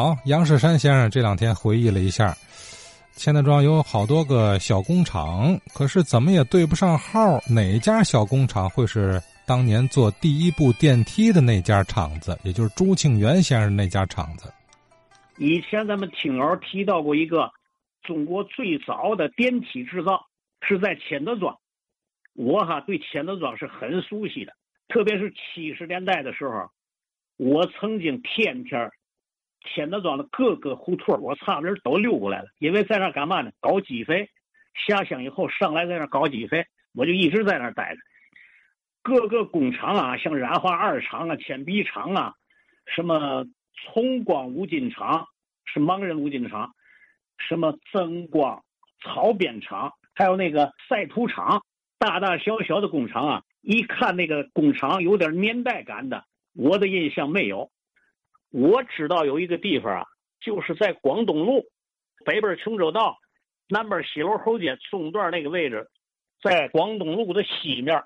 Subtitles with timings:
[0.00, 2.34] 好，杨世山先生这两天回忆了一下，
[3.12, 14.50] 钱德庄有好多个小工厂，可是怎么也对不上号，哪家小工厂会是当年做第一部电梯的那家厂子，也就是朱庆元先生那家厂子？
[15.36, 17.50] 以前咱们听友提到过一个
[18.02, 20.24] 中国最早的电梯制造
[20.66, 21.54] 是在钱德庄，
[22.32, 24.54] 我哈对钱德庄是很熟悉的，
[24.88, 26.70] 特别是七十年代的时候，
[27.36, 28.90] 我曾经天天
[29.64, 33.50] 钱德庄的各个胡同我差不多都溜过来了，因为在那干嘛呢？
[33.60, 34.28] 搞机肥，
[34.86, 38.00] 下乡以后上来在那搞机肥，我就一直在那待着。
[39.02, 42.34] 各个工厂啊，像染化二厂啊、铅笔厂啊，
[42.86, 45.26] 什么崇光五金厂。
[45.72, 46.74] 是盲人五金厂，
[47.38, 48.64] 什么增光
[49.04, 51.62] 草编厂，还有那个晒图厂，
[51.96, 56.24] 大大小小的工厂啊，一看那个工厂有点年代感的，
[56.56, 57.70] 我的印象没有。
[58.50, 60.06] 我知道有一个地方啊，
[60.40, 61.64] 就是在广东路
[62.24, 63.18] 北边琼州道，
[63.68, 65.88] 南边西楼后街中段那个位置，
[66.42, 68.02] 在广东路的西面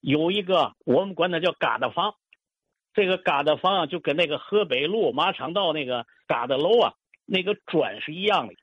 [0.00, 2.14] 有一个我们管它叫疙瘩房，
[2.94, 6.94] 这个疙瘩房啊，就跟那个河北路马场道那个疙瘩楼啊。
[7.30, 8.54] 那个砖是一样的，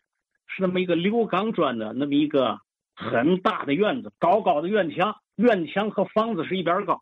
[0.48, 2.58] 是那么一个刘钢砖的那么一个
[2.96, 7.00] 很大的院子，高高的院墙，院墙和房子是一边高。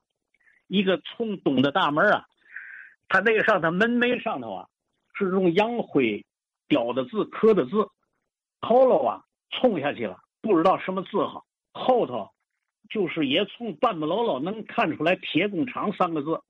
[0.67, 2.25] 一个从东的大门啊，
[3.13, 4.67] 它那个上头门楣上头啊，
[5.15, 6.25] 是用洋灰
[6.67, 7.87] 雕的字刻的字。
[8.59, 11.45] 头楼啊冲下去了，不知道什么字号。
[11.73, 12.31] 后头
[12.89, 16.41] 就是也从半不喽喽能看出来“铁工厂”三个字，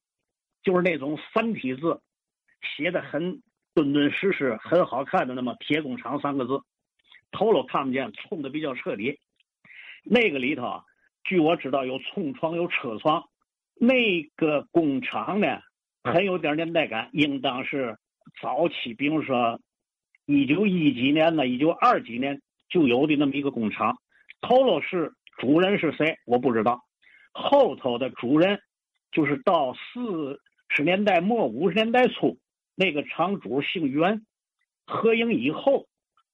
[0.64, 2.00] 就是那种繁体字，
[2.78, 3.42] 写的很。
[3.76, 6.62] 敦敦实实、很好看的那么“铁工厂”三个字，
[7.32, 9.20] 头楼看不见，冲的比较彻底。
[10.04, 10.86] 那个里头啊，
[11.24, 13.28] 据我知道有冲床、有车床。
[13.74, 15.60] 那个工厂呢，
[16.04, 17.98] 很有点年代感，应当是
[18.42, 19.60] 早期，比如说
[20.26, 23.98] 一九一几年呢，一九二几年就有的那么一个工厂。
[24.42, 26.82] 头楼是主人是谁，我不知道。
[27.32, 28.60] 后头的主人
[29.12, 32.38] 就是到四十年代末、五十年代初。
[32.76, 34.26] 那个厂主姓袁，
[34.86, 35.88] 合营以后，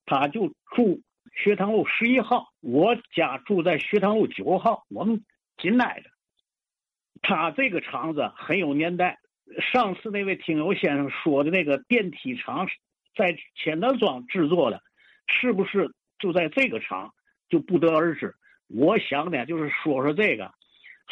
[0.05, 1.01] 他就住
[1.35, 2.47] 学堂路十一号。
[2.61, 5.23] 我家住在学堂路九号，我们
[5.57, 6.09] 紧挨着。
[7.21, 9.18] 他这个厂子很有年代。
[9.71, 12.67] 上次那位听友先生说的那个电梯厂，
[13.15, 14.81] 在钱德庄制作的，
[15.27, 17.13] 是不是就在这个厂，
[17.49, 18.35] 就不得而知。
[18.67, 20.51] 我想呢，就是说说这个，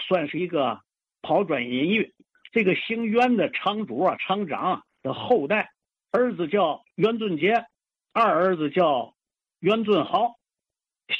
[0.07, 0.81] 算是一个
[1.21, 2.13] 抛砖引玉。
[2.51, 4.83] 这个姓袁的厂主啊，厂长。
[5.03, 5.69] 的后代，
[6.11, 7.53] 儿子叫袁俊杰，
[8.13, 9.13] 二儿子叫
[9.59, 10.35] 袁俊豪。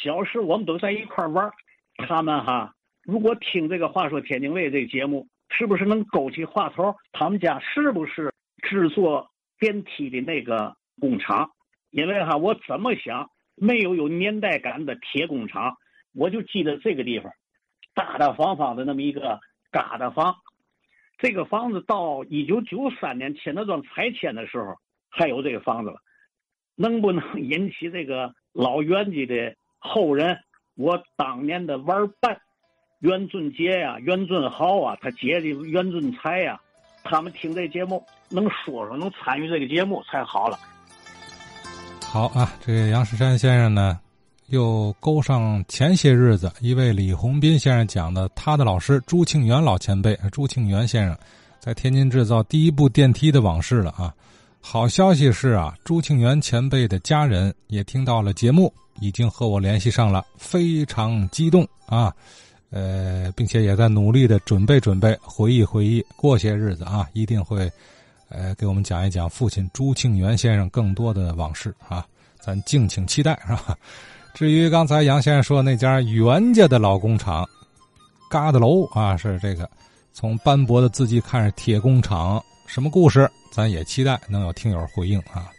[0.04, 1.52] 小时我们都在一块玩
[1.96, 2.74] 他们哈，
[3.04, 6.96] 如果听这个话说天津卫这节目，是不是能勾起话头？
[7.12, 11.50] 他们家是不是制作电梯的那个工厂？
[11.90, 15.78] 因为哈，我怎么想，没有有年代感的铁工厂，
[16.14, 17.32] 我就记得这个地方，
[17.96, 19.40] 大大方方的那么一个
[19.72, 20.36] 疙瘩房。
[21.18, 24.76] 这个房子到一九九三年钱德庄拆迁的时候
[25.10, 25.98] 还有这个房子了，
[26.76, 30.38] 能不能引起这个老袁家的后人？
[30.76, 32.40] 我当年的玩伴
[33.00, 36.60] 袁俊杰呀、袁俊豪啊，他姐姐袁俊才呀，
[37.04, 40.58] 他们听这节目能说说，能参与这个节目才好了。
[42.02, 44.00] 好啊，这个杨世山先生呢？
[44.48, 51.18] 又勾上前些日子一位李洪斌先生讲的他的老师朱庆元老前辈朱庆元先生
[51.60, 54.16] 在天津制造第一部电梯的往事了啊！
[54.62, 62.16] 好消息是啊，朱庆元前辈的家人也听到了节目，已经和我联系上了，非常激动啊！
[62.70, 67.72] 呃，并且也在努力的准备准备，回忆回忆，过些日子啊，一定会
[68.30, 72.06] 呃给我们讲一讲父亲朱庆元先生更多的往事啊！
[72.40, 73.78] 咱敬请期待，是吧？
[74.36, 77.48] 至于刚才杨先生说那家袁家的老工厂，
[78.30, 79.70] 疙瘩楼啊，是这个
[80.14, 83.30] 从斑驳的字迹看是铁工厂，什么故事？
[83.52, 85.50] 咱也期待能有听友回应啊。